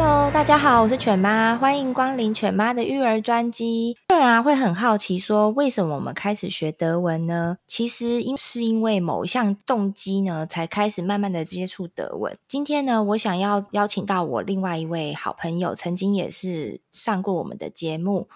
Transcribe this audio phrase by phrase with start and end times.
[0.00, 3.96] Hello，大家好，我是犬妈，欢迎光临犬妈的育儿专辑。
[4.10, 7.56] 有人啊会很好奇说，为什么我们开始学德文呢？
[7.66, 12.38] 其实因是因为某一项动机呢，才开始慢慢的接触德文。
[12.46, 18.28] 今天呢，我想要邀请到我另外一位好朋友，曾经也是上过我们的节目，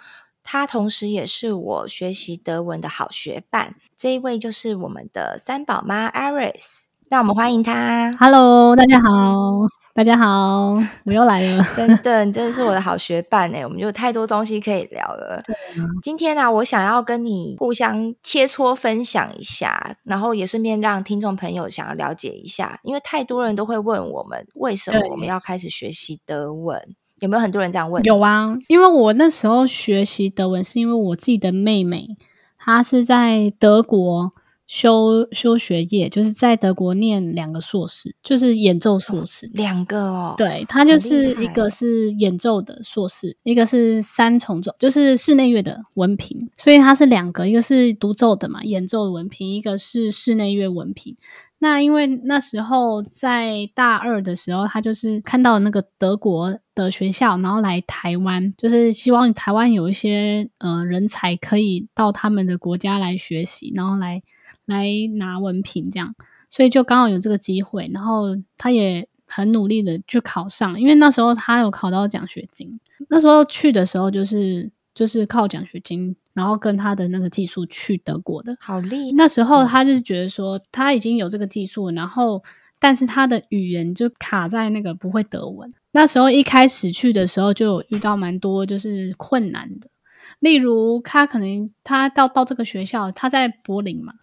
[0.43, 3.77] 他同时也是我学习德文的好学伴。
[3.97, 6.87] 这一位就是我们的三宝妈 Iris。
[7.09, 8.17] 让我们欢迎他。
[8.19, 10.73] Hello，大家好，大家好，
[11.05, 11.63] 我又来了。
[11.77, 15.37] 真的，你真的是我的好学伴哎，我们就有太多东西可以聊了。
[15.47, 15.85] 啊。
[16.03, 26.81] 今天呢、啊，我想要跟你互相切磋分享一下，然后也顺便让听众朋友想要了解一下，因为太多人都会问我们，为什么我们要开始学习德文？
[27.21, 28.03] 有没有很多人这样问？
[28.05, 32.17] 有啊，因为我那时候学习德文，是因为我自己的妹妹，
[32.59, 34.31] 她是在德国。
[34.73, 40.35] 修修学业，就是在德国念两个硕士，就是演奏硕士，两个哦。
[40.39, 51.15] 对，他就是一个是演奏的硕士，一个是三重奏，就是室内乐的文凭，所以他是两个，一个是独奏的嘛，演奏的文凭，一个是室内乐文凭。
[51.59, 64.23] 那因为那时候在大二的时候，他就是看到那个德国的学校，然后来台湾，就是希望台湾有一些呃人才可以到他们的国家来学习，然后来。
[64.73, 66.15] 来拿文凭这样，
[66.49, 72.81] 所以就刚好有这个机会，然后他也很努力的去考上，因为那时候他有考到奖学金。
[73.09, 78.57] 那时候去的时候就是就是靠奖学金，然后跟他的那个技术去德国的。
[78.61, 79.13] 好厉害！
[79.17, 82.43] 那时候他就是觉得说他已经有这个技术，然后
[82.79, 85.73] 但是他的语言就卡在那个不会德文。
[85.93, 89.89] 那时候一开始去的时候就有遇到蛮多就是困难的，
[90.41, 94.15] 例如他可能他到到这个学校，他在柏林嘛。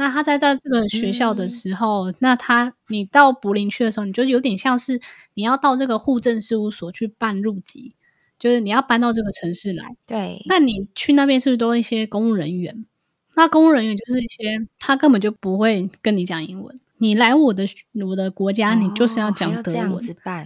[0.00, 4.98] 那他在在这个学校的时候，嗯、那他你到柏林去的时候，你就有点像是
[5.34, 7.94] 你要到这个户政事务所去办入籍，
[8.38, 9.84] 就是你要搬到这个城市来。
[10.06, 12.86] 对，那你去那边是不是都一些公务人员？
[13.34, 16.80] 那公务人员就是一些他根本就不会跟你讲英文。
[17.00, 17.64] 你来我的
[18.06, 19.92] 我的国家，你就是要讲德文。
[19.94, 19.98] 哦、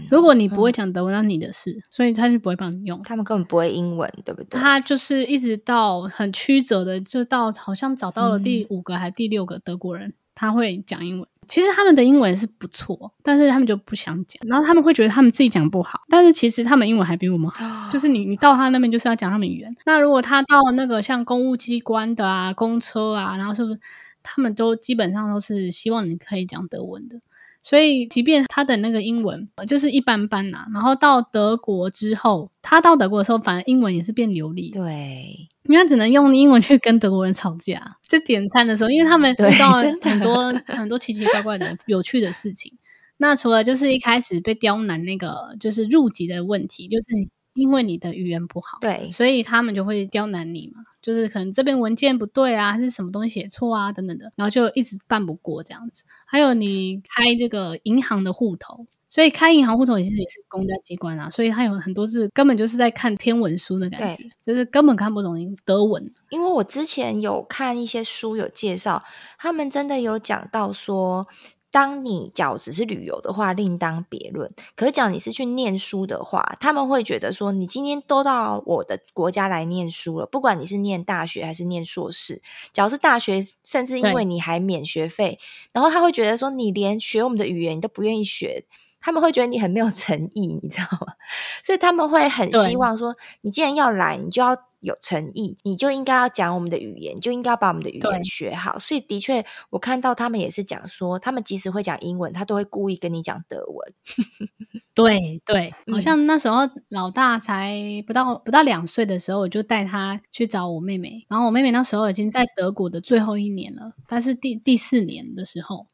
[0.09, 3.03] 如果你不会讲德文，那你的事，所以他就不会帮你用。
[3.03, 4.60] 他们根本不会英文，对不对？
[4.60, 11.28] 他就是一直到很曲折的，就到好像找到了第五个还是第六个德国人，嗯、他会讲英文。
[11.47, 17.66] 其实他们的英文是不错，但是他们就不想讲，然后他们会觉得他们自己讲不好，但是其实他们英文还比我们好。
[17.66, 19.71] 哦、就是你你到他那边就是要讲他们语言。
[19.84, 23.81] 那如果他到那个像公务机关的啊、公车啊，然后是不是？
[24.25, 27.21] 他们都基本上都是希望你可以讲德文的，
[27.62, 34.71] 所以即便他的那个英文就是一般般呐、啊，然后到德国之后，他到德国的时候，反而英文也是变流利。
[34.71, 42.73] 对，因为他只能用英文去跟德国人吵架，在点餐的时候，因为他们遇到很多很多奇奇怪怪的有趣的事情。
[43.19, 47.07] 那除了就是一开始被刁难那个就是入籍的问题，就是
[47.55, 50.83] 因为你的语言不好，对，所以他们就会刁难你嘛。
[51.04, 56.03] 就是可能这边文件不对啊，还是什么东西写错啊，等等的，然后就一直办不过这样子。
[56.25, 65.34] 还有你开这个银行的户头，所以开银行户头也是也是公家机关啊，所以它有很多是根本就是在看天文书的感觉，就是根本看不懂
[65.66, 66.10] 德文。
[66.31, 69.03] 因为我之前有看一些书有介绍，
[69.36, 71.28] 他们真的有讲到说。
[71.75, 74.49] 当你假如只是旅游的话，另当别论。
[74.77, 82.41] 可是讲你是去念书的话，他们会觉得说，你今天都到我的国家来念书了，不管你是念大学还是念硕士，
[82.73, 85.41] 只要是大学，甚至因为你还免学费，
[85.73, 88.65] 然后他会觉得说，你连学我们的语言你都不愿意学，
[89.01, 91.15] 他们会觉得你很没有诚意，你知道吗？
[91.60, 94.57] 所以他们会很希望说，你既然要来，你就要。
[94.84, 98.78] 有诚意，你就应该要讲我们的语言，就应该要把我们的语言学好。
[98.78, 103.95] 所以的确，我看到他们也是讲说，他们即使会讲英文，他都会故意跟你讲德文。
[104.95, 106.59] 对对，好像那时候
[106.89, 107.75] 老大才
[108.07, 111.27] 不到不到两岁的时候，我就带他去找我妹妹。
[111.28, 115.86] 然后我妹妹那时候已经在德国的最后一年了，但是第第四年的时候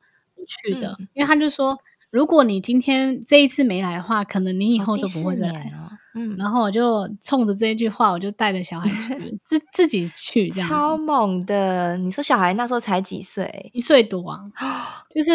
[0.46, 1.78] 去的，嗯、因为他就说，
[2.10, 5.72] 如果你今天这一次没来的话，可能你以后都不会再来
[6.14, 10.68] 嗯，然后我就冲着这一句话，我就带着小孩去， 自自己去，这样。
[10.68, 11.96] 超猛的！
[11.98, 13.70] 你说小孩那时候才几岁？
[13.72, 14.40] 一岁多啊。
[15.14, 15.30] 就是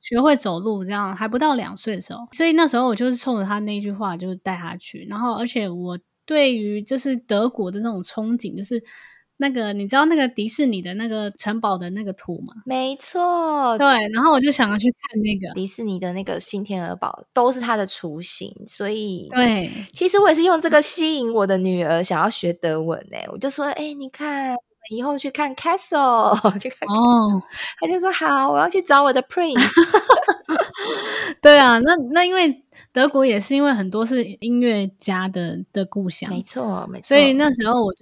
[0.00, 5.04] 学会走路这样，还不到两岁的时候，所以那时候我就是冲着他那句话，就带他去。
[5.10, 8.82] 然后，而且我对于就是德国的那种憧憬，就是。
[9.40, 12.52] 那个你知道那个迪士尼的那个城堡的那个图吗？
[12.66, 24.54] 没错，对，然后我就想要去看那个迪士尼的那个新天鹅堡，都是它的雏形，所以对，其实我也是用这个吸引我的女儿想要学德文诶、欸，我就说，哎、欸，你看，
[24.90, 27.42] 以后去看 Castle， 去看 Castle，哦，
[27.80, 29.72] 他就说好，我要去找我的 Prince。
[31.40, 32.62] 对啊，那那因为
[32.92, 38.00] 德国也是因为很多是音乐家的的故乡，没错，没错，所以那时候我就。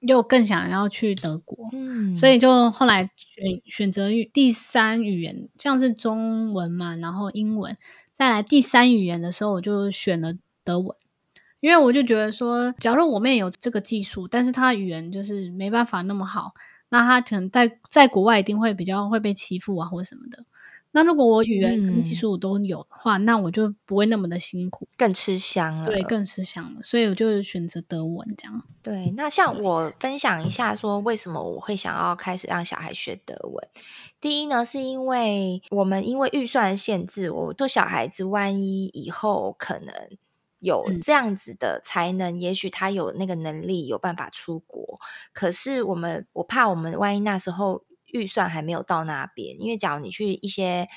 [0.00, 7.76] 又更想要去德国，嗯，所以就后来选选择第三语言，像是中文嘛，然后英文，
[8.12, 10.96] 再来第三语言的时候，我就选了德文，
[11.60, 16.52] 因为我就觉得说，假如我妹有这个技术，但是她语言就是没办法那么好，
[16.88, 20.44] 那她可能在在国外一定会比较会被欺负啊，或什么的。
[20.92, 25.84] 那如果我语言跟技术我都有的话，嗯，那我就不会那么的辛苦，更吃香了。
[25.84, 26.80] 对，更吃香了。
[26.82, 28.62] 所以我就选择德文这样。
[28.82, 33.68] 对，那像我分享一下，说为什么我会想要开始让小孩学德文。
[34.20, 39.94] 第一呢，是因为我们因为预算限制，我做小孩子，万一以后可能
[40.58, 44.98] 有这样子的才能，嗯，也许他有那个能力，有办法出国。
[45.32, 47.84] 可是我们，我怕我们万一那时候。
[48.12, 50.88] 预算还没有到那边，因为假如你去一些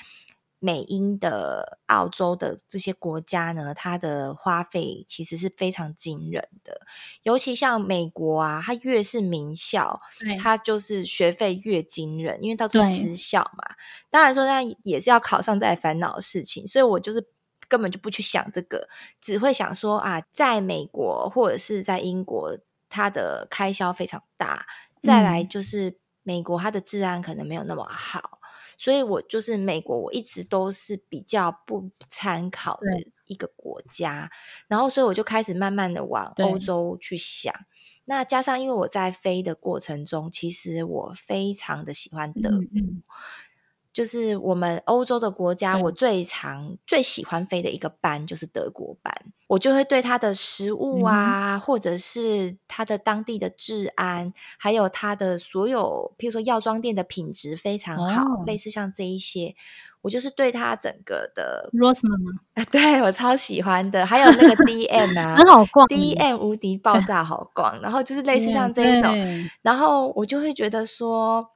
[0.58, 6.80] 美英的、澳洲的这些国家呢，它的花费其实是非常惊人的。
[7.22, 10.00] 尤其像美国啊，它越是名校，
[10.40, 13.74] 它就是学费越惊人，因为到是私校嘛。
[14.08, 16.66] 当然说，那也是要考上再烦恼的事情。
[16.66, 17.26] 所以我就是
[17.68, 18.88] 根本就不去想这个，
[19.20, 22.56] 只会想说啊，在美国或者是在英国，
[22.88, 24.64] 它的开销非常大。
[25.02, 25.98] 再来就是。
[26.24, 28.40] 嗯美国它的治安可能没有那么好，
[28.78, 34.30] 所以我就是美国，我一直都是比较不参考的一个国家。
[34.66, 37.54] 然后，所以我就开始慢慢的往欧洲去想。
[38.06, 42.58] 那加上因为我在飞的过程中，其实我非常的喜欢德国。
[42.72, 43.02] 嗯
[43.94, 49.14] 就是我们欧洲的国家，我最常最喜欢飞的一个班就是德国班，
[49.46, 59.54] 我就会对它的食物啊，嗯、或者是它的当地的治安，还有它的所有，譬如说药妆店的品质非常好，哦、类似像这一些，
[60.02, 62.64] 我就是对它整个的 Rossmann 吗？
[62.72, 69.14] 对，我超喜欢的，还有那个 DM 啊，很好逛，DM 无敌爆炸好逛，然后就是类似像这一种，
[69.62, 71.48] 然后我就会觉得说。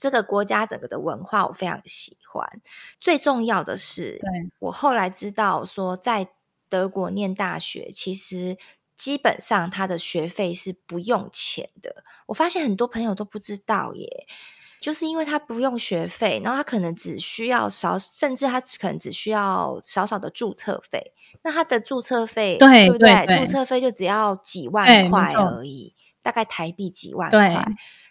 [0.00, 2.48] 这个国家整个的文化我非常喜欢，
[2.98, 4.18] 最重要的是，
[4.58, 6.30] 我后来知道说，在
[6.70, 8.56] 德国念大学，其实
[8.96, 12.02] 基本上他的学费是不用钱的。
[12.26, 14.26] 我发现很多朋友都不知道耶，
[14.80, 21.12] 就是因为他不用学费，然后他可能只需要少，甚至他可能只需要少少的注册费。
[21.42, 23.38] 那他的注册费，对，对不对？
[23.38, 27.66] 注册费就只要几万块而已，大概台币几万块。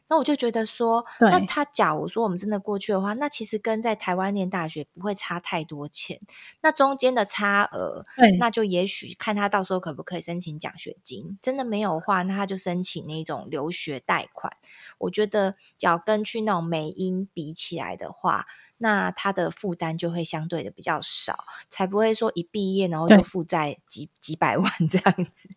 [0.10, 6.20] 那我就觉得说，那他假如说我们真的过去的话，那其实跟在台湾念大学不会差太多钱。
[6.62, 8.04] 那中间的差额，
[8.40, 11.38] 那就也许看他到时候可不可以申请奖学金。
[11.42, 14.52] 真的没有的话，那他就申请那种留学贷款。
[14.98, 18.46] 我觉得，只要跟去那种美英比起来的话，
[18.82, 25.50] 那他的负担就会相对的比较少，才不会说一毕业然后就负债几几百 万这样子。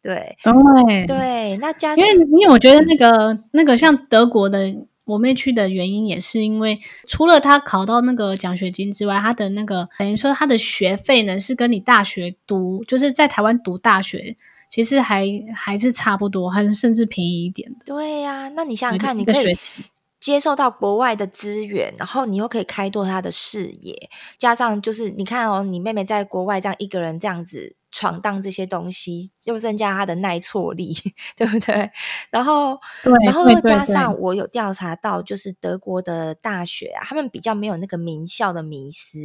[0.00, 4.74] 对对对，那加上因为因为我觉得那个那个像德国的
[5.04, 14.36] 我妹去的原因，也是因为除了他考到那个奖学金之外，他的那个等于说他的学费呢是跟你大学读，就是在台湾读大学，
[14.68, 17.78] 其实还还是差不多，还是甚至便宜一点的。
[17.84, 19.58] 对呀、啊，那你想想看，你可以。
[20.20, 30.94] 接受到国外的资源，然后你又可以开拓他的视野，加上就是你看哦，你妹妹在国外这样一个人这样子闯荡这些东西，又增加她的耐挫力，
[31.34, 31.90] 对不对？
[32.30, 39.18] 然后，对，然后又加上我有调查到，就是德国的大学啊，他们比较没有那个名校的迷思，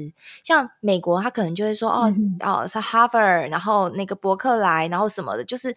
[0.43, 5.75] 像美国，他可能就会说哦、嗯、哦是 Harvard，然后那个伯克莱，然后什么的，就是。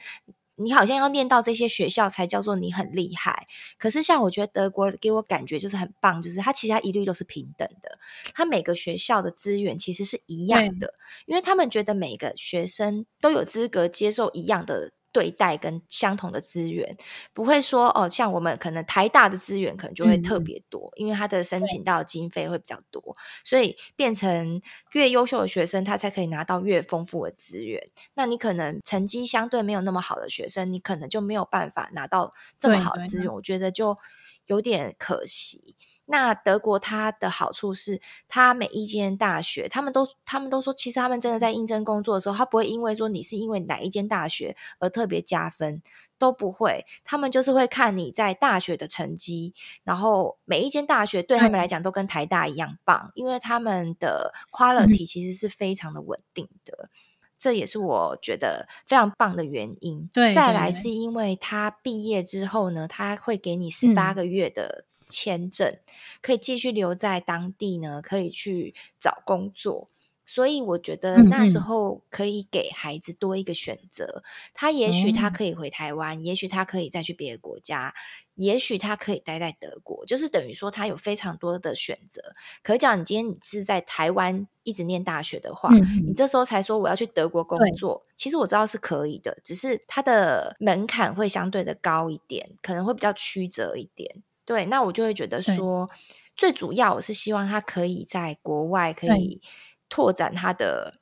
[0.58, 3.46] 你好像要念到这些学校才叫做你很厉害，
[3.78, 7.98] 可是像我觉得德国给我感觉就是很棒，就是它其实它一律都是平等的，
[8.34, 10.92] 它每个学校的资源其实是一样的，
[11.26, 14.92] 因为他们觉得每个学生都有资格接受一样的。
[15.18, 16.96] 对待跟相同的资源，
[17.32, 23.02] 不会说哦，像我们可能台大的资源可能就会特别多，嗯、因为他的申请到的经费会比较多，
[23.42, 27.82] 所以变成越优秀的学生，他才可以拿到越丰富的资源。
[28.14, 33.98] 那你可能成绩相对没有那么好的学生，你可能就没有办法拿到这么好的资源，我觉得就
[34.46, 35.74] 有点可惜。
[36.10, 45.82] 那德国它的好处是，它每一间大学，他们都他们都说，其实他们真的在应征工作的时候，他不会因为说你是因为哪一间大学而特别加分，
[46.18, 46.86] 都不会。
[47.04, 49.52] 他们就是会看你在大学的成绩，
[49.84, 56.88] 然后每一间大学对他们来讲都跟台大一样棒，因为他们的 quality 其实是非常的稳定的。
[57.36, 60.10] 这也是我觉得非常棒的原因。
[60.12, 65.80] 对，再来是因为他毕业之后呢，他会给你十八个月的签证，嗯，
[66.20, 69.88] 可以继续留在当地呢，可以去找工作。
[70.30, 74.22] 所以我觉得那时候可以给孩子多一个选择。
[74.52, 77.94] 他也许他可以回台湾，嗯，也许他可以再去别的国家，
[78.34, 82.20] 也许他可以待在德国，就是等于说他有非常多的选择。
[82.62, 85.70] 可是讲你今天你是在台湾一直念大学的话，
[86.06, 94.22] 你这时候才说我要去德国工作，其实我知道是可以的，只是它的门槛会相对的高一点，可能会比较曲折一点。
[94.48, 95.90] 对，那我就会觉得说，
[96.34, 99.42] 最主要我是希望他可以在国外可以。
[99.90, 101.00] 拓展他的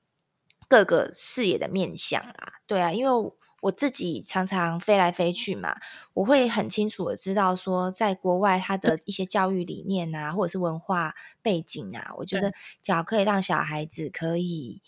[0.69, 5.75] 各个视野的面向啦，对啊，因为我自己常常飞来飞去嘛，
[6.15, 14.81] 我会很清楚的知道说，在国外他的一些教育理念啊，或者是文化背景啊，我觉得只要可以让小孩子可以。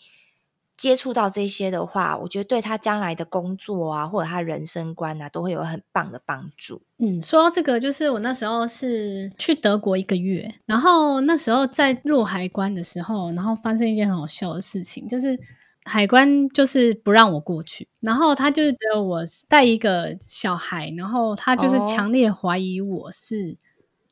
[0.79, 6.81] 接触到这些的话，我觉得对他将来的工作啊，或者他人生观啊，都会有很棒的帮助。
[6.99, 15.37] 嗯，说到这个，就是我那时候是去德国一个月，然后那时候在入海关的时候，然后发生一件很好笑的事情，就是
[15.83, 23.57] 海关就是不让我过去，然后他就觉得我带一个小孩，然后他就是强烈怀疑我是。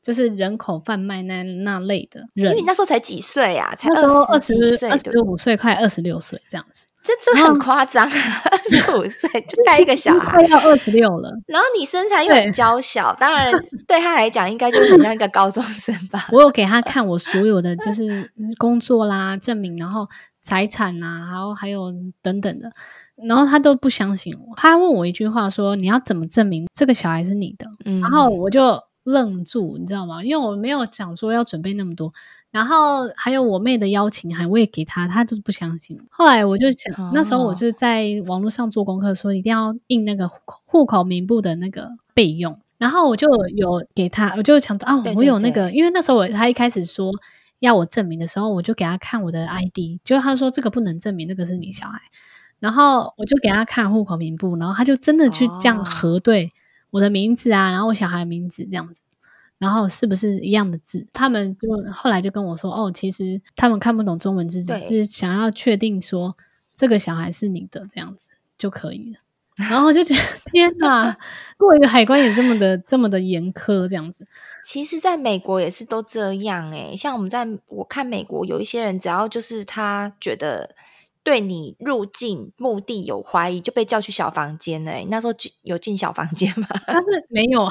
[0.08, 3.76] 就是人口贩卖那那类的人，因为你那时候才几岁啊？
[3.76, 8.12] 才二十几岁，二十五岁，快二十六岁这样子，这这很夸张啊！
[8.50, 11.30] 二十五岁 就带一个小孩，快要二十六了。
[11.46, 13.52] 然后你身材又很娇小，当然
[13.86, 16.26] 对他来讲应该就很像一个高中生吧。
[16.32, 20.08] 我有给他看我所有的就是工作啦证明，然后
[20.42, 22.72] 财产啊，然后还有等等的，
[23.28, 24.56] 然后他都不相信我。
[24.56, 28.82] 他问我一句话说：“你要怎么证明这个小孩是你的？”嗯，然后我就。
[29.08, 30.22] 愣住，你知道吗？
[30.22, 32.12] 因为我没有想说要准备那么多，
[32.52, 35.98] 然后还有我妹的邀请函我也给她，她就是不相信。
[36.10, 47.10] 后来我就想，哦、那时候我就在网络上做功课，说一定要印那个户口户口名簿的那个备用，然后我就有给她，我就想到啊，我有那个，因为那时候我她一开始说
[47.60, 52.02] 要我证明的时候，我就给她看我的 ID，结果她说这个不能证明，那个是你小孩，
[52.60, 56.52] 然后我就给她看户口名簿，然后她就真的去这样核对。
[56.98, 59.02] 哦我的名字啊，然后我小孩的名字这样子，
[59.60, 61.08] 然后是不是一样的字？
[61.14, 66.36] 他们就后来就跟我说，哦，其实他们看不懂中文字，只是想要确定说
[66.76, 69.20] 这个小孩是你的这样子就可以了。
[69.70, 71.18] 然后就觉得 天哪，
[71.58, 74.26] 过一个海关也这么的这么的严苛这样子。
[74.64, 80.76] 其实，在美国也是都这样诶，像我们在我看美国有一些人，只要就是他觉得。
[81.28, 84.94] 对你入境目的有怀疑，就被叫去小房间了。
[85.10, 86.66] 那时候有进小房间吗？
[86.88, 87.68] 但是没有，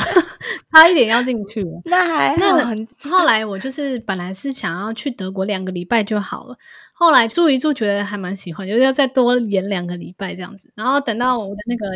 [0.71, 1.81] 差一点要进去了。
[1.87, 6.59] 那还那后来我就是本来是想要去德国两个礼拜就好了，
[6.93, 10.71] 后来住一住觉得还蛮喜欢，就是要再多延两个礼拜这样子。
[10.75, 11.87] 然后等到我的那个。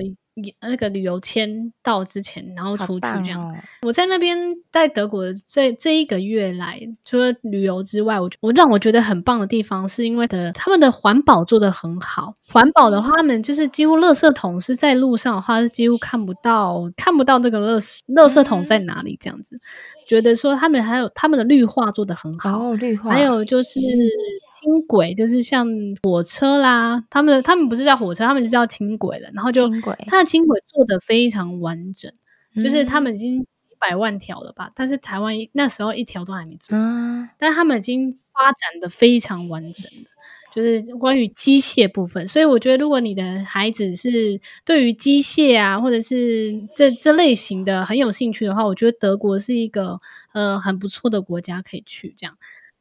[0.60, 3.40] 那个旅游签到之前，然后出去这样。
[3.48, 4.36] 哦、我在那边
[4.70, 12.34] 在德国这这一个月来，除了旅游之外，我我让我觉得很棒的地方，是因为的他们的环保做的很好。
[12.52, 19.56] 环保的话，他们就是几乎垃圾桶是在路上的话，是几乎看不到看不到这个垃圾垃圾桶在哪里这样子。
[19.56, 19.60] 嗯、
[20.08, 23.78] 觉得说他们还有他们的绿化做的很好，哦、绿化还有就是。
[24.60, 25.66] 轻轨就是像
[26.02, 29.30] 火车啦，他们他们不是叫火车，他们就叫轻轨了。
[29.32, 29.68] 然后就
[30.06, 32.12] 它的轻轨做的非常完整，
[32.62, 40.10] 就是他们已经几百万条了吧，嗯、但是台湾那时候一条都还没做，嗯、但他们已经发展的非常完整的，
[40.54, 42.28] 就是关于机械部分。
[42.28, 49.98] 所以我觉得，如果你的孩子是对于机械啊，或者是这这类型的很有兴趣的话，我觉得德国是一个
[50.32, 52.36] 呃很不错的国家可以去这样。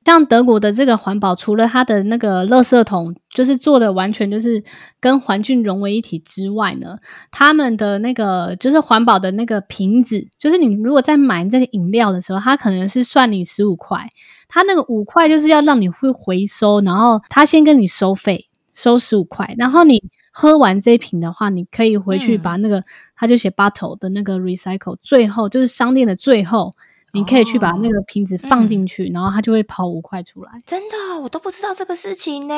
[0.06, 4.64] 像德国的这个环保，除了它的那个垃圾桶，就是做的完全就是
[5.00, 6.98] 跟环境融为一体之外呢，
[7.30, 14.10] 他们的那个就是环保的那个瓶子，就是你如果在买这个饮料的时候，它可能是算你十五块，
[14.48, 20.02] 它那个五块就是要让你会回收，然后他先跟你收费，收十五块，然后你
[20.32, 22.84] 喝完这一瓶的话，你可以回去把那个，
[23.16, 26.74] 他、嗯、就写 bottle 的那个 recycle，最后就是商店的最后。
[27.14, 30.52] 你可以去把那个瓶子放进去，哦嗯、然后它就会跑五块出来。
[30.66, 32.54] 真的，我都不知道这个事情呢。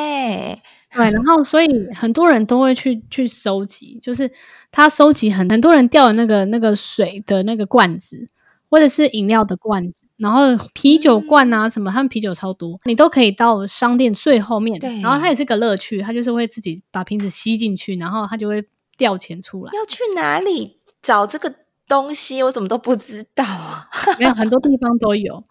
[0.93, 4.29] 对，然后所以很多人都会去去收集，就是
[4.71, 8.27] 他收集很很多人掉的那个那个水的那个罐子，
[8.69, 10.41] 或者是饮料的罐子，然后
[10.73, 14.77] 啤酒罐啊什么，他们啤酒超多，你都可以到商店最后面。
[14.79, 18.61] 对，然后它也是个乐趣，它就是会自己把瓶子吸进去，然后它就会
[18.97, 19.71] 掉钱出来。
[19.73, 21.55] 要去哪里找这个
[21.91, 22.41] 东西？
[22.41, 23.85] 我怎么都不知道啊！
[24.17, 25.43] 没有很多地方都有。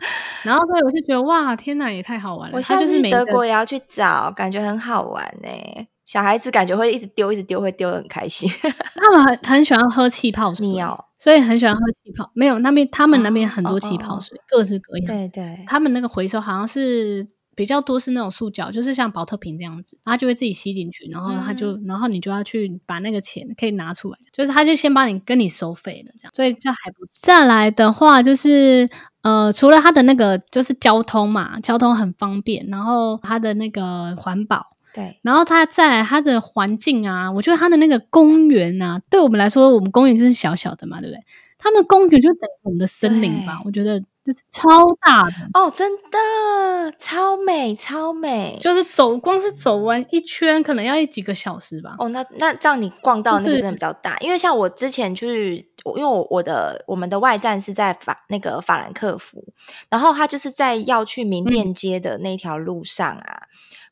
[0.43, 2.57] 然后所以我就觉得哇，天哪，也太好玩了！
[2.57, 5.87] 我下次去德国也要去找，感觉很好玩呢、欸。
[6.07, 8.51] 小孩子感觉会一直丢，一直丢，会丢的很开心。
[8.97, 12.29] 他们很很喜欢喝气泡水，你哦，所以很喜欢喝气泡。
[12.35, 15.07] 没有那边，他们那边很多气泡水，哦、各式各样。
[15.07, 26.33] 对对，他们那个回收好像是比较多是那种塑胶，就是像宝特瓶这样子，它就会自己吸进去，然后它就，嗯、然后你就要去把那个钱可以拿出来，就是它就先帮你跟你收费了，这样。
[26.35, 27.19] 所以这还不错。
[27.23, 28.89] 再来的话就是
[29.23, 34.77] 呃，除了它的那个就是交通嘛，交通很方便，然后它的那个环保。
[34.93, 41.21] 对，然后它再来它的环境啊，我觉得它的那个公园啊，对我们来说，我们公园就是小小的嘛，对不对？
[41.59, 44.69] 他们公园就等于我们的森林吧，我觉得就是超
[45.07, 51.97] 大的哦，真的超美超美，就是走光是走完一圈，可能要几个小时吧。
[51.99, 59.43] 哦，那那这样你逛到那个真的比较大，因为像我之前去，因为我我的我们的外站是在法那个法兰克福，
[59.89, 63.43] 然后他就是在要去名店街的那条路上啊。
[63.45, 63.49] 嗯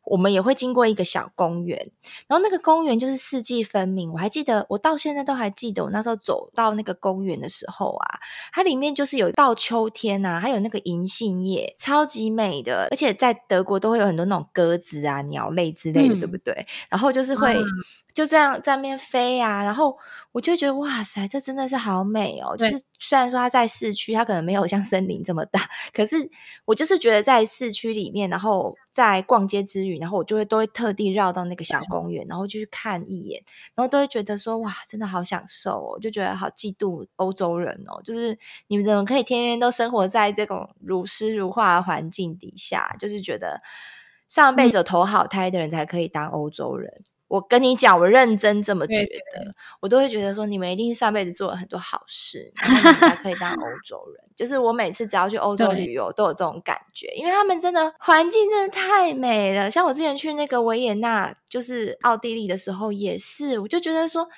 [0.08, 1.78] 我们也会经过一个小公园，
[2.26, 4.12] 然后那个公园就是四季分明。
[4.12, 8.18] 我还记得，我到现在都还记得，我那时候走到那个公园的时候啊，
[8.52, 12.88] 它里面就是有到秋天啊，还有那个银杏叶，超级美的。
[12.90, 16.66] 而且在德国都会有很多那种鸽子啊、鸟类之类的，嗯、对不对？
[16.88, 17.56] 然后就是会。
[18.18, 19.96] 嗯就这样在那边飞啊，然后
[20.32, 22.56] 我就觉得哇塞，这真的是好美哦！
[22.56, 26.28] 就是虽然说它在市区，它可能没有像森林这么大，可是
[26.64, 33.40] 我就是觉得在市区里面，然后在逛街之余，然后我就会都会特地绕到那个小公园，然后就去看一眼，
[33.76, 36.00] 然后都会觉得说哇，真的好享受哦！
[36.00, 42.96] 就觉得好嫉妒欧洲人哦，就是你们怎么可以天天都生活在这种如诗如画的环境底下？
[42.98, 43.60] 就是觉得
[44.26, 46.92] 上辈子有投好胎的人才可以当欧洲人。
[47.28, 54.24] 我跟你讲，我认真这么觉得，对对对，我都会觉得说，你们一定是上辈子做了很多好事，才可以当欧洲人。
[54.34, 59.70] 就是我每次只要去欧洲旅游，都有这种感觉，因为他们真的环境真的太美了。
[59.70, 64.28] 像我之前去那个维也纳，就是奥地利的时候，也是，我就觉得说。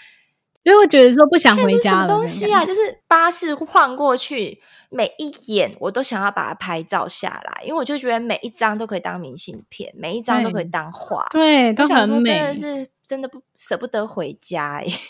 [0.62, 1.98] 就会觉得说不想回家了。
[2.00, 2.64] 什么东西啊？
[2.64, 11.26] 就是巴士晃过去，每一眼我都想要把它拍照下来，因为我就觉得每一张都可以当明信片，每一张都可以当画。
[11.30, 12.30] 对，都很美。
[12.30, 14.92] 真的是真的不舍不得回家耶。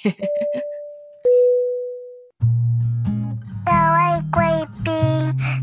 [3.63, 4.93] 各位贵宾，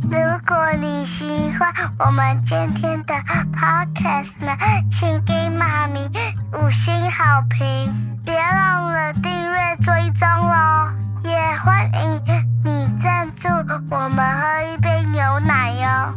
[0.03, 1.25] 如果你喜
[1.57, 3.13] 欢我们今天的
[3.53, 4.55] podcast 呢，
[4.89, 6.07] 请给妈咪
[6.53, 10.89] 五星好评，别忘了订阅追踪哦，
[11.23, 12.21] 也欢迎
[12.63, 13.47] 你赞助
[13.89, 16.13] 我们喝一杯牛奶哟。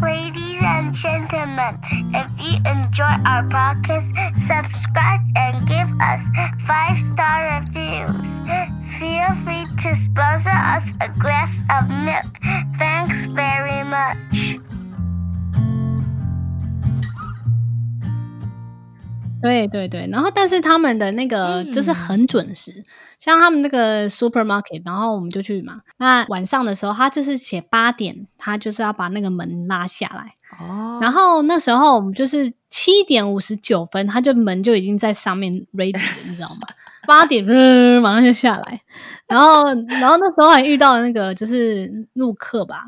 [0.00, 1.78] Ladies and gentlemen,
[2.12, 4.06] if you enjoy our podcast,
[4.40, 6.20] subscribe and give us
[6.66, 8.26] five star reviews.
[8.98, 12.26] Feel free to sponsor us a glass of milk.
[12.78, 14.60] Thanks very much.
[19.46, 22.84] 对对对，然后但是他们的那个就是很准时，嗯、
[23.18, 25.80] 像他们那个 supermarket，然后我们就去嘛。
[25.98, 30.34] 那晚上的时候，他就是写八点，他就是要把那个门拉下来。
[30.58, 30.98] 哦。
[31.00, 36.66] 然后那时候我们就是七点五十九分，他就门就已经在上面 ready 了，你知道吗？
[37.06, 38.80] 八点、呃，马上就下来。
[39.28, 42.86] 然后，然后那时候还遇到那个就是陆客吧，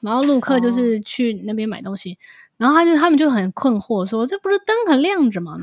[0.00, 2.12] 然后陆客就是去那边买东西。
[2.12, 2.16] 哦
[2.60, 5.58] 然后他就他们就很困惑，说：“这不是灯很亮着吗？”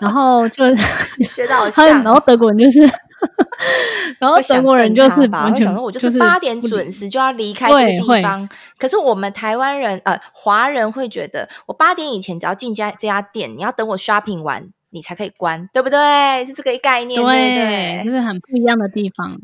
[0.00, 0.64] 然后就
[1.20, 2.80] 学到像，然后德国人就是，
[4.18, 8.48] 然后德国人就是吧，我想说，我就是八点准时就要离开这个地方。
[8.78, 16.42] 可是我们台湾人呃华人会觉得，我八点以前只要进家这家店，你要等我 shopping 完，你才可以关，对不对？
[16.46, 19.38] 是这个概念，对对，就是很不一样的地方。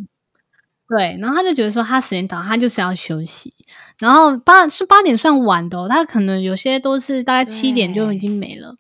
[0.91, 3.55] 对，然后他就觉得说他时间到，他就是要休息。
[4.01, 8.75] 然后八是八点算晚的哦，他可能有些都是大概七点就已经没了。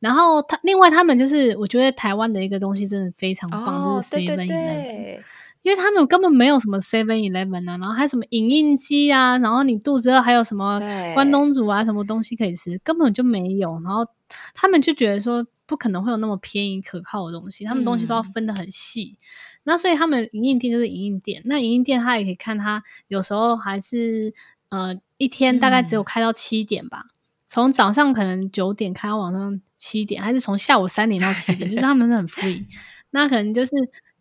[0.00, 5.20] 然后他另外他们就是，我觉得台湾的一个东西真的非常棒，哦、就是 Seven Eleven，
[5.62, 10.80] 因为他们根本没有什么 Seven Eleven 啊，然后还有什么影印机啊，然后你肚子饿还有什么
[11.14, 13.80] 关东煮啊，什么东西可以吃，根本就没有。
[13.84, 14.04] 然后
[14.52, 19.16] 他们就觉得说不可能会有那么便宜可靠的东西，他们东西都要分得很细。
[19.16, 19.22] 嗯
[19.64, 24.34] 那所以他们影印店就是影印店，那影印店他也可以看，他有时候还是
[24.70, 27.06] 呃一天大概只有开到七点吧，
[27.48, 32.64] 从、嗯、早上可能九点开到晚上七点，还是从下午三点到七点，就是他们是很 free。
[33.10, 33.70] 那可能就是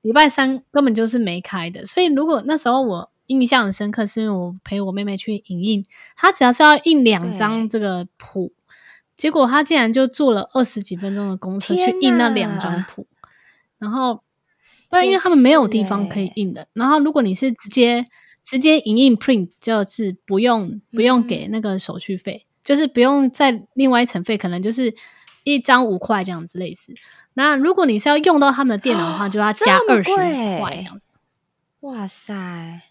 [0.02, 8.52] 礼拜三根本就是没开的，所以如果那时候我印象很深刻，是因为我陪我妹妹去影印，她只要是要印两张这个谱，
[9.16, 13.08] 结果她竟然就坐了二十几分钟的公车去印那两张谱，
[13.78, 14.22] 然后
[14.92, 18.06] 对，因为他们没有地方可以印的，然后如果你是直接
[18.44, 24.94] 直接影印 print，就是不用不用给那个手续费，嗯、就是不用再另外一层费，可能就是
[25.44, 26.94] 一张五块这样子类似。
[27.36, 31.08] 那如果你是要用到他们的电脑的话， 就要加二十块这样子。
[31.80, 32.82] 哇塞，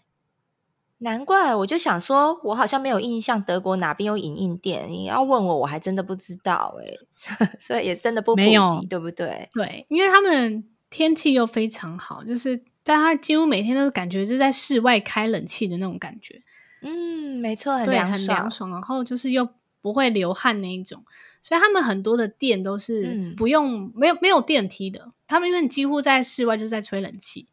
[0.97, 4.89] 难怪我就想说，我好像没有印象德国哪边有影印店。
[4.89, 6.99] 你要问我，我还真的不知道诶，
[7.59, 9.47] 所以也真的不普及，对不对？
[9.53, 16.43] 对，因为他们天气又非常好，就是但他几乎每天都是感觉就在室外开冷气的那种感觉。
[16.83, 19.47] 嗯，没错，很对，凉爽，很凉爽，然后就是又
[19.81, 21.03] 不会流汗那一种。
[21.41, 27.47] 所以他们很多的店都是不用、嗯、没有没有电梯的，他们因为几乎在室外就是在吹冷气，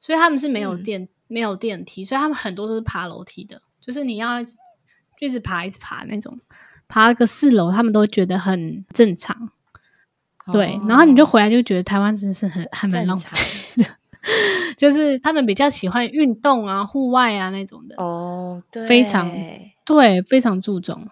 [0.00, 4.40] 所以他们是没有电、嗯、没有电梯，所以他们很多都是爬楼梯的，就是你要
[5.20, 6.38] 一直爬一直爬那种，
[6.88, 9.50] 爬个四楼他们都觉得很正常。
[10.46, 13.38] 哦、对，然后你就回来就觉得台湾真的是很还蛮浪费
[13.82, 13.88] 的，
[14.76, 19.30] 就是他们比较喜欢运动啊、户外啊那种的哦，对，非常
[19.84, 21.06] 对，非常注重。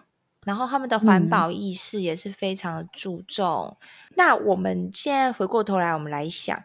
[0.45, 3.77] 然后他们的环保意识也是非常的注重。
[3.79, 6.61] 嗯、那我们现在回过头来，我们来想，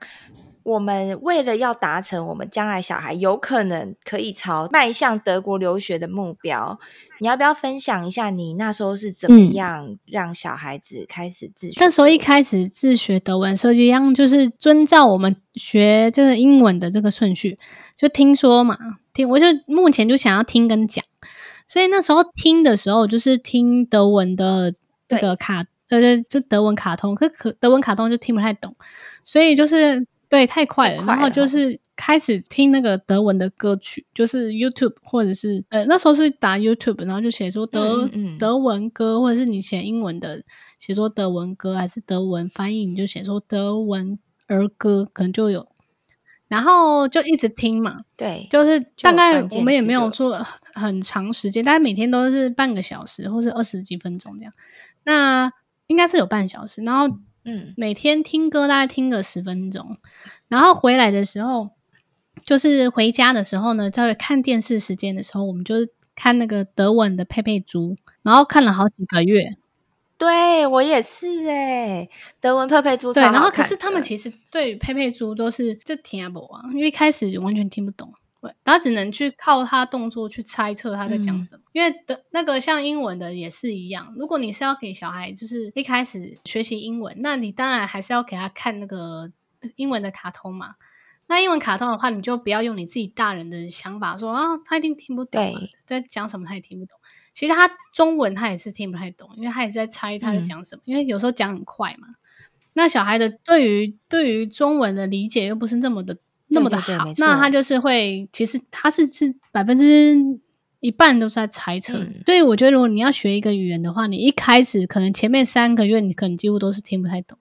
[0.69, 6.79] 我们为了要达成我们将来小孩有可能可以朝迈向德国留学的目标，
[7.21, 11.81] 你要不要分享一下你那时候是怎么样让小孩子开始自学？
[11.81, 17.57] 那时候一开始自学德文，时候一样就是遵照我们学这个英文的这个顺序，
[17.97, 18.77] 就听说嘛，
[19.15, 21.03] 听我就目前就想要听跟讲。
[21.67, 24.75] 所以那时候听的时候，就是听德文的
[25.09, 28.77] 这个卡，对呃，就德文卡通，可可德文卡通就听不太懂，
[29.25, 40.43] 所以就是对太快了，快了然后就是开始听那个德文的歌曲，就是 YouTube 或者是呃那时候是打 YouTube，然后就写说德嗯嗯德文歌，或者是你写英文的
[40.79, 45.67] 写说德文歌，还是德文翻译，你就写说德文儿歌，可能就有。
[46.47, 54.53] 然后就一直听嘛，对，就是大概我们也没有做很长时间，大概每天都是半个小时或是二十几分钟这样。
[55.05, 55.53] 那
[55.89, 59.97] 应该是有半小时，然后嗯，每天听歌大概听个十分钟，
[60.49, 61.71] 然后回来的时候，
[62.45, 69.57] 就是回家的时候呢，在看电视时间的时候，我们就是看那个德文的佩佩猪，然后看了好几个月。
[70.19, 72.07] 对我也是哎，
[72.39, 81.63] 德文佩佩猪对，然后可是他们其实对佩佩猪都是就听不啊，因为一开始完全听不懂，对，他只能去靠他动作去猜测他在讲什么。
[81.65, 89.31] 嗯、因为的那个像英文的也是一样，如果你是要给小孩就是一开始学习英文，那你当然还是要给他看那个
[89.77, 90.77] 英文的卡通嘛。
[91.31, 96.99] 那英文卡通的话，你就不要用你自己大人的想法说啊，他一定听不懂，对，在讲什么他也听不懂。
[97.33, 100.83] 其实他中文他也是听不太懂，因为他也是在猜他在讲什么。
[100.87, 102.09] 嗯、因为有时候讲很快嘛，
[102.73, 106.17] 那小孩的对于对于中文的理解又不是那么的
[106.49, 110.17] 那么的好，那他就是会，其实他是是百分之
[110.81, 111.99] 一半都是在猜测。
[111.99, 117.39] 嗯、所以我觉得，如果你要学一个语言的话，你一开始可能前面三个月你可能几乎都是听不太懂，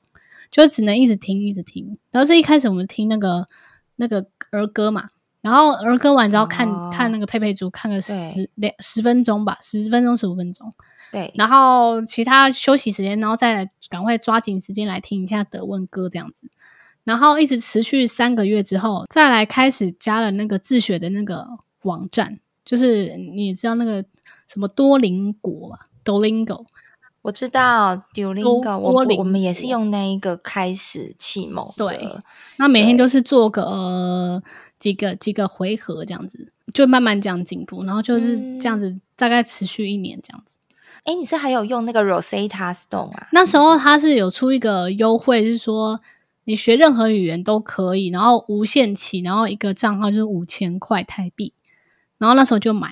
[0.52, 1.98] 就只能一直听一直听。
[2.12, 3.48] 然后是一开始我们听那个
[3.96, 5.08] 那个儿歌嘛。
[5.40, 10.74] 然后儿歌完之后看、哦、看那个佩佩猪，看个十两十分钟吧，十分钟十五分钟。
[11.10, 16.50] 对，然后其他休息时间，然后再来赶快抓紧时间来听一下德文歌这样子。
[17.08, 21.48] 然后一直持续三个月之后，再来开始加了那个自学的那个
[21.84, 24.04] 网站，就是你知道那个
[24.50, 26.66] 什么多邻国吧，Duolingo。
[27.22, 31.74] 我知道 Duolingo，我我们也是用那一个开始启蒙。
[31.78, 32.10] 对，
[32.58, 33.64] 那每天都是做个。
[33.64, 34.44] 呃
[34.80, 40.56] 几个几个回合这样子，就慢慢这样进步，然后就是这样子，大概持续一年这样子。
[41.04, 43.28] 哎、嗯，你是还有用那个 Rosetta Stone 啊？
[43.32, 46.00] 那时候它是有出一个优惠，是说
[46.48, 51.52] 你学任何语言都可以，然后无限期，然后一个账号就是五千块台币，
[52.18, 52.90] 然后那时候就买。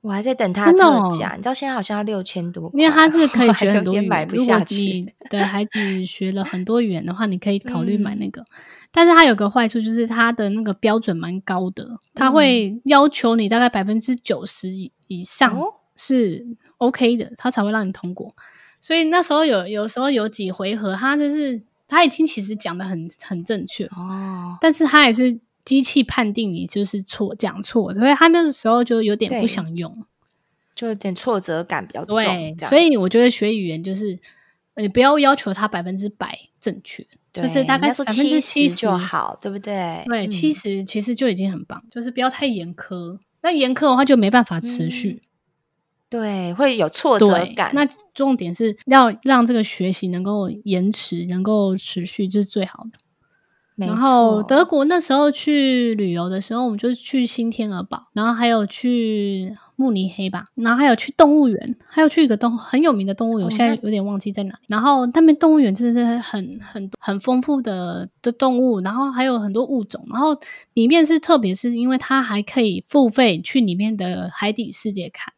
[0.00, 4.28] 我还在等他特价，哦、你知道现在好像要六千多，因为他这个可以学很多语言。
[4.28, 8.40] 如果你的孩子学了很多语言的话，你可以考虑买那个。
[8.40, 8.46] 嗯、
[8.90, 15.56] 但是它有个坏处，就是它的那个标准蛮高的，它会要求你大概百分之九十以以上
[15.94, 16.44] 是
[16.78, 18.34] OK 的，它才会让你通过。
[18.80, 25.38] 所以那时候有有时候有几回合，他就是他已经其实讲的很很正确哦，但是他也是。
[25.62, 29.94] 机器判定你就是错，讲错，所以他那个时候就有点不想用，
[30.74, 32.16] 就有点挫折感比较重。
[32.16, 34.18] 对，所以我觉得学语言就是
[34.76, 40.02] 你不要要求他百分之百正确，就是大概百分之七十就好，对不对？
[40.06, 43.18] 对，七十其实就已经很棒，嗯、就是不要太严苛。
[43.42, 45.28] 那严苛的话就没办法持续，嗯、
[46.10, 47.70] 对，会有挫折感。
[47.72, 52.98] 那重点是要让这个学习能够延迟，能够持续，这是最好的。
[53.86, 64.60] 然后德国那时候去旅游的时候，我们就去新天鹅堡，然后还有去慕尼黑吧，然后还有去动物园，还有去一个动很有名的动物园，我现在有点忘记在哪里。
[64.68, 70.36] 然后那边动物园真的是很很很丰富的的动物，然后还有很多物种，然后
[70.74, 75.32] 里面是特别是因为它还可以付费去里面的海底世界看。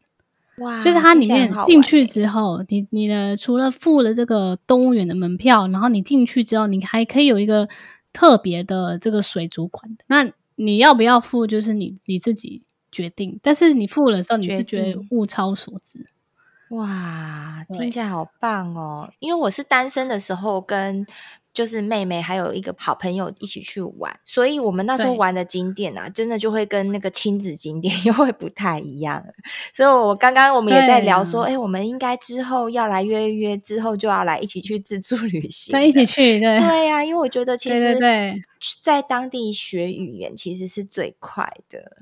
[0.57, 0.81] 哇！
[0.83, 7.67] 就是它里面进去之后，你你的除了付了这个动物园的门票，然后你进去之后，你还可以有一个。
[8.15, 11.47] 特别的这个水族馆，那你要不要付？
[11.47, 12.61] 就是你你自己
[12.91, 13.39] 决定。
[13.41, 16.05] 但是你付了的时候，你是觉得物超所值。
[16.69, 19.11] 哇，听起来好棒哦！
[19.17, 21.03] 因为我是单身的时候跟。
[21.53, 29.23] 就是妹妹还有一个好朋友一起去玩，所以我们那时候玩的景点啊，真的就会跟那个亲子景点 又会不太一样。
[29.71, 37.99] 所以我刚刚我们也在聊说，哎、欸，我们应该之后要来约一约，之后就要来一起去自助旅行，对，一起去，对，对呀、啊，因为我觉得 其实，
[38.81, 41.97] 在当地学语言其实是最快的。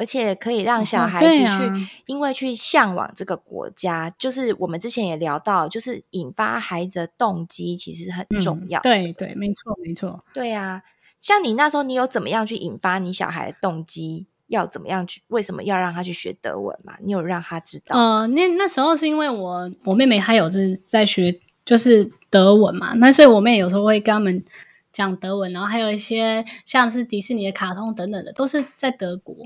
[0.00, 8.82] 而且可以让小孩子去，哦啊、因为去向往这个国家，就是我们之前也聊到，就是引发孩子的动机其实很重要、嗯。
[8.82, 10.24] 对对，没错没错。
[10.32, 10.82] 对啊，
[11.20, 14.26] 像你那时候，你有怎么样去引发你小孩的动机？
[14.48, 15.20] 要怎么样去？
[15.28, 16.94] 为什么要让他去学德文嘛？
[17.04, 17.96] 你有让他知道？
[17.96, 22.94] 呃，那那时候是因为我我妹妹她有是在学，就是德文嘛。
[22.94, 24.42] 那所以我妹有时候会跟他们
[24.92, 29.36] 讲德文，然后还有一些像是迪士尼的卡通等等的，都是在德国。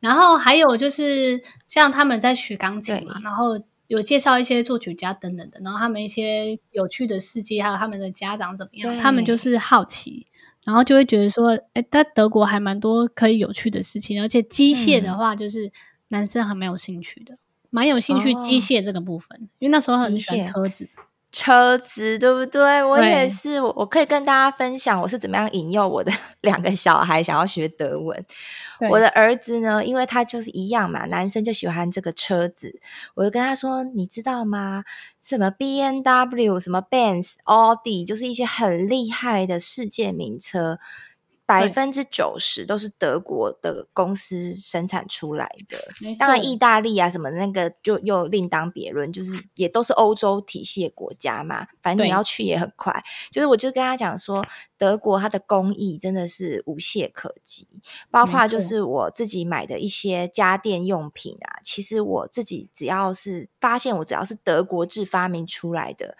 [0.00, 10.26] 然后还有就是像他们在学钢琴嘛，然后有介绍一些作曲家等等的，然后他们一些有趣的事迹，还有他们的家长怎么样，他们就是好奇，
[10.64, 15.72] 然后就会觉得说，哎，在德国还蛮多可以有趣的事情，而且机械的话，就是
[16.08, 17.38] 男生还蛮有兴趣的，
[17.70, 20.88] 蛮有兴趣机械这个部分，哦、因为那时候很喜欢车子。
[21.38, 22.82] 车子对不对？
[22.82, 28.24] 我也是，我我可以跟大家分享我是怎么样引诱我的 两个小孩想要学德文。
[28.90, 32.80] 我的儿子呢，因为他就是一样嘛，男生就喜欢这个车子，
[33.14, 34.84] 我就跟他说：“你知道吗？
[35.20, 40.78] 什么 B N W，什么 Benz，奥迪，就是一些很厉害的世界名车。”
[41.46, 45.78] 百分之九十都是德国的公司生产出来的，
[46.18, 53.02] 当然意大利啊什么那个就又另当别论，就是也都是欧洲体系的国家嘛，反正你要去也很快。
[53.30, 54.44] 就是我就跟他讲说，
[54.76, 57.68] 德国它的工艺真的是无懈可击，
[58.10, 66.16] 包括就是我自己买的一些家电用品啊，其实我自己只要是发现我只要是德国制发明出来的。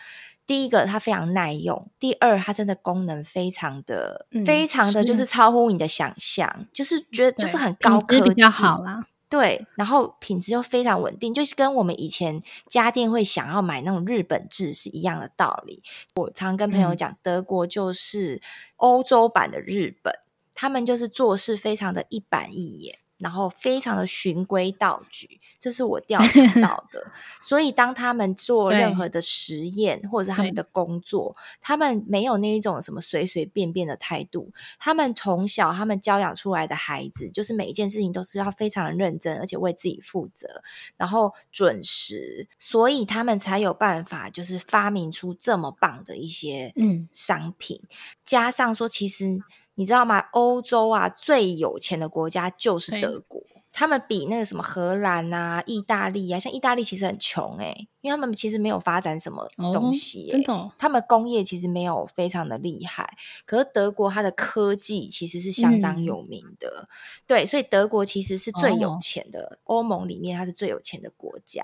[0.47, 9.07] 第一个，它非常耐用；第二，它真的功能非常的、嗯、非常的就是超乎你的想象，就是觉得就是很高科技，比较好啦。
[9.29, 15.83] 对，然后品质又非常稳定，就是跟我们以前家电会想要买那种日本制是一样的道理。
[16.15, 18.41] 我常跟朋友讲，嗯、德国就是
[18.77, 20.15] 欧洲版的日本，
[20.55, 23.01] 他们就是做事非常的一板一眼。
[23.19, 27.11] 然后非常的循规蹈矩，这是我调查 到的。
[27.41, 34.53] 所以当他们做任何的实验或者是他们的工作，他们没有那一种什么随随便便的态度。
[34.79, 40.63] 他们从小他们教养出来的孩子，就是每一件事情都是要非常认真，而且为自己负责，
[40.97, 42.47] 然后准时。
[42.59, 47.81] 所以他们才有办法，就是发明出这么棒的一些嗯商品。
[47.83, 47.89] 嗯、
[48.25, 49.41] 加上说，其实。
[49.77, 50.19] 你知道吗？
[50.33, 53.41] 欧洲啊，最有钱的国家就是德国。
[53.79, 60.73] 他们比那个什么荷兰啊、意大利啊，像意大利其实很穷诶、欸，因为他们其实没有发展什么东西、欸哦，真的、哦。
[60.79, 63.07] 他们工业其实没有非常的厉害，
[63.45, 66.87] 可是德国它的科技其实是相当有名的。
[66.87, 66.89] 嗯、
[67.27, 71.63] 对，所以德国其实是最有钱的，欧、哦、盟里面它是最有钱的国家。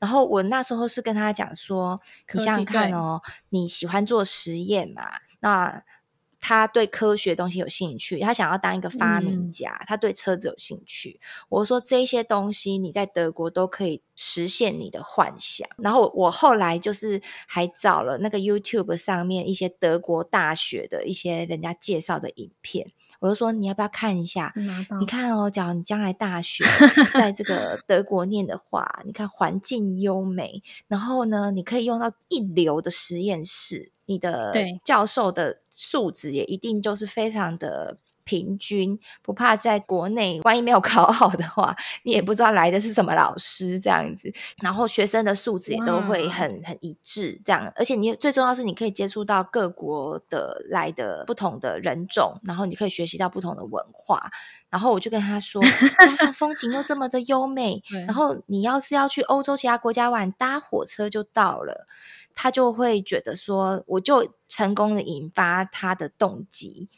[0.00, 2.00] 然后我那时候是跟他讲说，
[2.32, 5.02] 你想想看哦，你喜欢做实验嘛？
[5.38, 5.84] 那
[6.46, 9.70] 他对科学东西有兴趣，他想要当一个发明家。
[9.80, 11.18] 嗯、他对车子有兴趣。
[11.48, 15.66] 我说这些东西你在德国都可以实现你的幻想。
[15.78, 22.86] 然后我后来就是还找了那个 YouTube 上面一些德国大学的一些人家介绍的影片，
[23.24, 24.52] 我就说你要不要看一下？
[25.00, 26.62] 你看哦，假如你将来大学
[27.14, 34.52] 在这个德国念的话，你看环境优美，然后呢，你可以用到一流的实验室，你的
[34.84, 35.60] 教授的。
[35.76, 44.32] 素质也一定就是非常的平均，不怕在国内万一没有考 好的话，你也不知道来的是什么老师这样子。
[44.62, 47.72] 然后学生的素质也都会很很一致，这样。
[47.76, 54.30] 而且你最重要是你可以接触到各国的来的不同的人种，然后你可以学习到不同的文化。
[54.70, 55.62] 然后我就跟他说，
[55.98, 61.86] 加上风景又这么的优美， 然后你要是要去欧洲其他国家玩，搭火车就到了。
[62.34, 66.88] 他就会觉得说，我就成功的引发他的动机。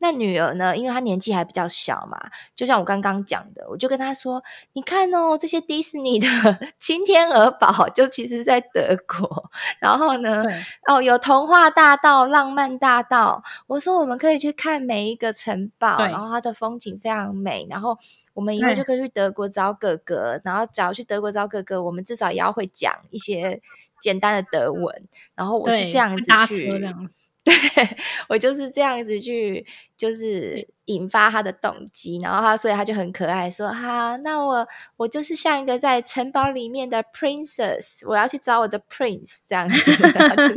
[0.00, 0.76] 那女儿呢？
[0.76, 2.18] 因为她年纪还比较小嘛，
[2.54, 4.42] 就像我刚刚讲的，我就跟她说
[4.74, 6.26] ：“你看哦，这些迪士尼的
[6.78, 9.50] 青天鹅堡，就其实在德国。
[9.80, 10.42] 然后呢，
[10.86, 13.42] 哦，有童话大道、浪漫大道。
[13.66, 17.66] 我说我们可以去看每一个城堡，然后它的风景非常美。
[17.68, 17.98] 然后
[18.34, 23.60] 我们以后就可以去德国找哥哥，然后只要去德国找哥哥，我们至少也要会讲一些
[24.00, 25.08] 简单的德文。
[25.34, 26.70] 然后我是这样子去。”
[27.48, 27.96] 对，
[28.28, 29.64] 我就是这样子去，
[29.96, 40.54] 就是引发他的动机，然后他，所以他就很可爱，说：“哈，那我我就是像一个在城堡里面的 princess，我要去找我的 prince 这样子。”就是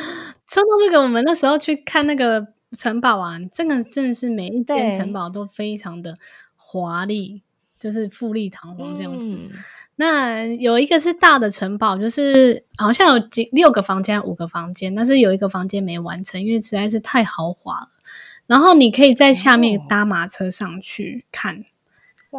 [0.50, 6.16] 说到这个，我们那时候去看那个城堡啊，这个真的是每一间城堡都非常的
[6.56, 7.42] 华丽，
[7.78, 9.24] 就是富丽堂皇这样子。
[9.24, 9.50] 嗯
[9.96, 17.90] 那有一个是大的城堡，就是好像有几六个房间、五个房间，但是有一个房间没完成，因为实在是太豪华了。
[18.46, 21.64] 然后你可以在下面搭马车上去看，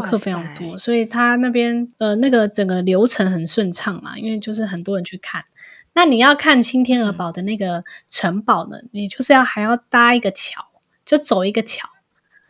[0.03, 5.45] 客非常多，所以他那边呃那个整个流程很顺畅嘛，因为就是很多人去看。
[5.93, 10.67] 那你要看青天鹅堡的那个城堡呢，嗯、你就是要还要搭一个桥，
[11.05, 11.87] 就走一个桥。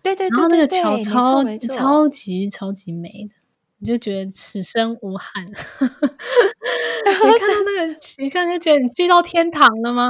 [0.01, 3.35] 对对对，对，然后那个桥超超级超级美的。
[3.77, 10.09] 你就觉得此生无憾， 你看到那个，你看就觉得你去到天堂了吗？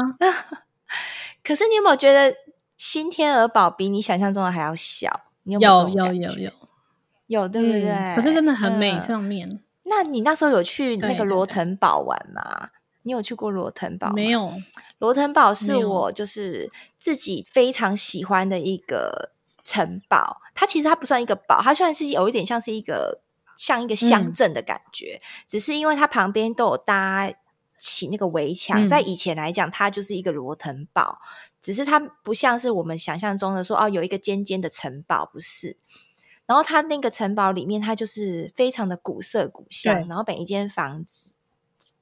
[1.43, 2.33] 可是你有没有觉得
[2.77, 5.21] 新天鹅堡比你想象中的还要小？
[5.43, 6.51] 你有有有有有
[7.27, 8.15] 有，对不对？
[8.15, 9.59] 可是真的很美，上面。
[9.83, 12.69] 那你那时候有去那个罗腾堡玩吗？
[13.01, 14.11] 你有去过罗腾堡？
[14.13, 14.51] 没有。
[14.99, 19.31] 罗腾堡是我就是自己非常喜欢的一个
[19.63, 20.41] 城堡。
[20.53, 23.21] 它其实它不算一个堡，它虽然是有一点像是一个。
[23.55, 27.31] 像一个乡镇的感觉，嗯，只是因为它旁边都有搭
[27.77, 31.19] 起那个围墙，嗯，在以前来讲，它就是一个罗腾堡，
[31.61, 35.77] 只是它不像是我们想象中的说哦，有一个尖尖的城堡，不是。
[36.47, 41.34] 然后它那个城堡里面，它就是非常的古色古香，然后每一间房子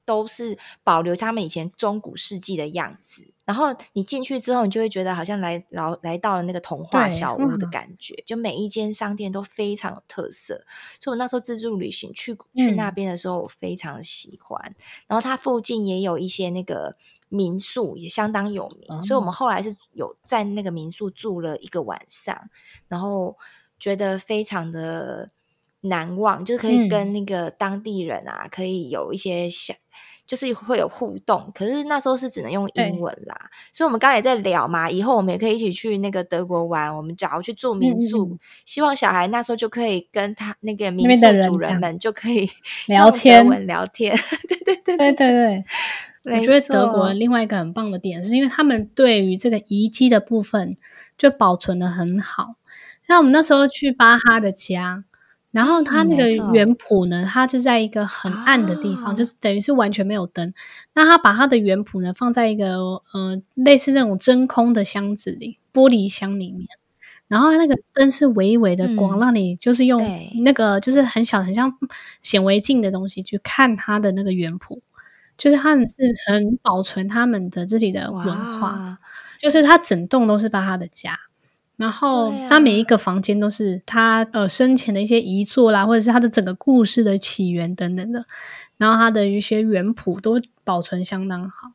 [0.04, 3.28] 都是保留他们以前中古世纪的样子。
[3.44, 10.64] 然后你进去之后，你就会觉得好像来来来到了那个童话小屋的感觉，就每一间商店都非常有特色。
[10.98, 14.58] 所以我那时候自助旅行去去那边的时候，我非常喜欢。
[14.66, 14.74] 嗯。
[15.08, 16.94] 然后它附近也有一些那个
[17.28, 19.02] 民宿，也相当有名。
[19.02, 22.48] 所以我们后来是有在那个民宿住了一个晚上，
[22.88, 23.36] 然后
[23.78, 25.28] 觉得非常的
[25.82, 29.76] 难忘，就可以跟那个当地人啊，可以有一些想。
[30.26, 36.94] 就是会有互动，可是那时候是只能用英文啦，所以我们刚才也在聊嘛，以后我们也可以一起去那个德国玩。
[36.96, 42.48] 我们假如去住民宿，嗯，希望小孩那时候就可以跟他那个民宿主人们就可以
[42.86, 44.16] 聊天， 聊天。
[44.48, 45.64] 对对对对对
[46.22, 50.74] 对，我觉得德国另外一个很棒的点，是因为他们对于这个遗迹的部分
[51.18, 52.54] 就保存的很好。
[53.06, 55.04] 像我们那时候去巴哈的家。
[55.54, 60.52] 然后它那个原谱呢，它就在一个很暗的地方，哦、就是等于是完全没有灯。
[60.94, 62.76] 那他把他的原谱呢放在一个
[63.12, 66.66] 呃类似那种真空的箱子里，玻璃箱里面。
[67.28, 70.00] 然后那个灯是微微的光，嗯、让你就是用
[70.44, 71.72] 那个就是很小很像
[72.20, 74.82] 显微镜的东西去看他的那个原谱，
[75.38, 78.98] 就是他们是很保存他们的自己的文化，
[79.38, 81.16] 就是他整栋都是巴哈的家。
[81.76, 88.24] 然后，他每一个房间都是他呃生前的一些遗作啦，或者是他的整个故事的起源等等的。
[88.76, 91.72] 然后他的一些原谱都保存相当好。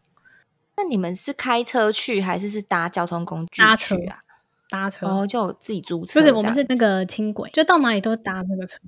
[0.78, 3.62] 那你们是开车去，还是是搭交通工具？
[3.62, 4.24] 搭车啊，
[4.70, 6.22] 搭车哦，就自己租车。
[6.22, 8.80] 不是，我们是那个轻轨，就到哪里都搭那个车，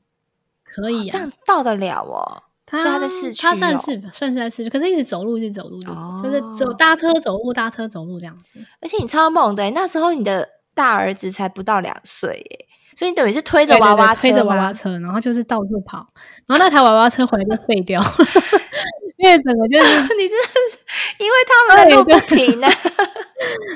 [0.63, 2.43] 可以啊，这样到得了哦。
[2.65, 8.54] 他他在市区，哦，他算是算是在市区，可是一直走路，一直走路，哦，就是走搭车走路，搭车走路这样子。
[8.80, 10.47] 而且你超猛的，那时候你的。
[10.73, 16.07] 大儿子才不到两岁耶，所以你等于是推着娃娃车，推着娃娃车，然后就是到处跑，
[16.47, 18.01] 然后那台娃娃车回来就废掉，
[19.17, 20.78] 因为整个就是 你这是
[21.19, 22.67] 因为他们的路不平 呢，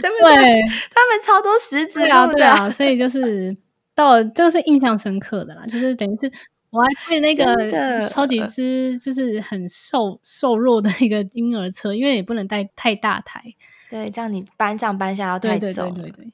[0.02, 0.10] 对。
[0.10, 0.36] 不对？
[0.36, 0.62] 对
[0.94, 3.56] 他们超多石子路的，对啊，所以就是
[3.94, 6.32] 到这个是印象深刻的啦，就是等于是
[6.72, 13.42] 我还配那个超级之，就是很瘦瘦弱的一个婴儿车，因为也不能带太大台，
[13.90, 15.60] 对，这样你搬上搬下要太重。
[15.60, 16.32] 对对对对对。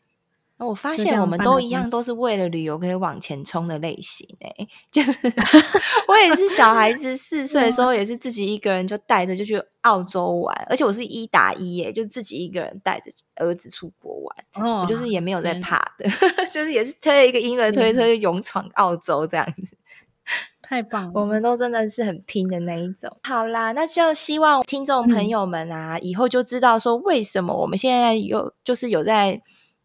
[0.67, 5.11] 我发现我们都一样，都是为了旅游可以往前冲的类型诶、欸，就是
[6.07, 16.09] 我也是小孩 子四岁的时候，也是自己一个人就带着就去澳洲玩，而且我是一打一耶，就自己一个人带着儿子出国玩，哦、我就是也没有在怕的，
[16.51, 19.77] 就是也是推一个婴儿推车就勇闯澳洲这样子。
[20.61, 21.11] 太棒了！
[21.15, 23.11] 我们都真的是很拼的那一种。
[23.23, 29.41] 好啦，那就希望听众朋友们啊，嗯、以后就知道说为什么我们现在有就是有在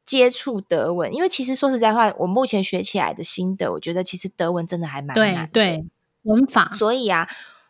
[0.06, 1.12] 接触德文。
[1.12, 5.46] 因为其实说实在话，我目前学起来的心得，我觉得其实德文真的还蛮难。
[5.52, 5.86] 对对，
[6.22, 6.70] 文法。
[6.78, 7.28] 所以啊，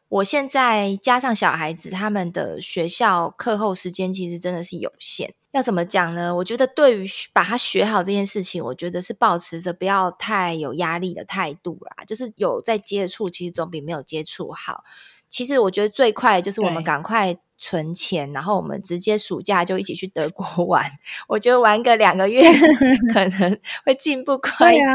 [0.09, 5.35] 我现在加上小孩子他们的学校课后时间，其实真的是有限。
[5.53, 6.37] 要怎么讲呢？
[6.37, 12.05] 我觉得对于把它学好这件事情，我觉得是保持着不要太有压力的态度啦。
[12.05, 14.85] 就是有在接触，其实总比没有接触好。
[15.31, 20.91] 其实我觉得最快就是我们赶快存钱，然后我们直接暑假就一起去德国玩。
[21.29, 22.43] 我觉得玩个两个月
[23.13, 24.93] 可能会进步 快一点。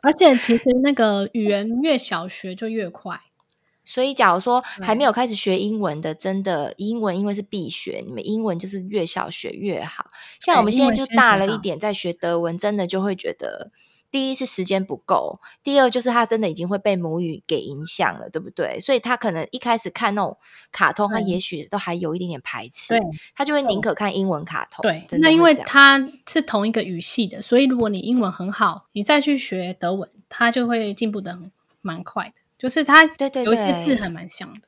[0.00, 3.20] 而且其实那个语言越小学就越快。
[3.86, 10.06] 所以，假如说还没有开始学英文的，真的英文因为是必学，你们英文就是越小学越好。
[10.40, 13.70] 像我们现在就大了一点，在学德文，真的就会觉得，
[14.14, 18.78] 第一是时间不够，第二就是他真的已经会被母语给影响了，对不对？
[18.78, 20.38] 所以他可能一开始看那种
[20.70, 22.94] 卡通，他也许都还有一点点排斥，
[23.34, 24.84] 他就会宁可看英文卡通。
[24.84, 25.98] 对，那因为他
[26.28, 31.36] 是同一个语系的，所以如果你英文很好，你再去学德文，他就会进步的
[31.80, 32.34] 蛮快的。
[32.56, 34.60] 就是他，对对对，有一些字还蛮像的，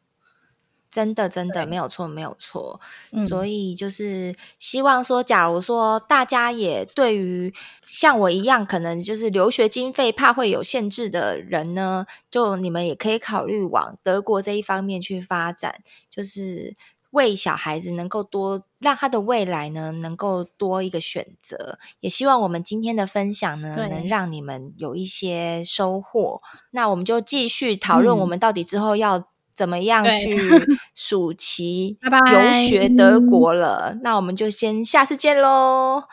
[0.91, 2.81] 真的真的没有错没有错。
[3.29, 15.81] 所以就是希望说，假如说大家也对于像我一样，可能就是留学经费怕会有限制的人呢，就你们也可以考虑往德国这一方面去发展，
[16.11, 16.77] 就是。
[17.13, 26.43] 为小孩子能够多让他的未来呢，能够多一个选择，也希望我们今天的分享呢，能让你们有一些收获。
[26.73, 29.27] 那我们就继续讨论，我们到底之后要
[29.57, 30.39] 怎么样去
[30.95, 31.99] 暑期
[32.33, 33.93] 游学德国了。
[33.95, 36.05] 嗯、那我们就先下次见喽，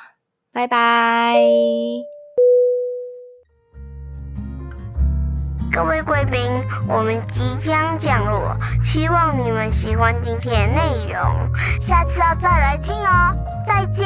[0.54, 1.38] 拜拜。
[5.72, 6.40] 各位贵宾，
[6.88, 11.50] 我们即将降落，希望你们喜欢今天的内容，
[11.82, 13.36] 下次要再来听哦。
[13.66, 14.06] 再见